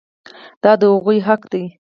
[0.63, 1.65] دا د هغوی حق دی.